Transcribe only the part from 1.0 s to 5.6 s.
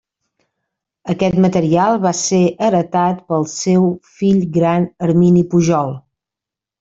Aquest material va ser heretat pel seu fill gran Hermini